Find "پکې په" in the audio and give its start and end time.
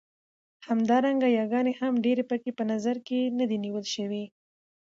2.29-2.63